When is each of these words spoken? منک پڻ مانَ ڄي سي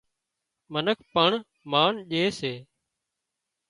منک 0.73 0.99
پڻ 1.13 1.29
مانَ 1.71 1.91
ڄي 2.09 2.23
سي 2.39 2.53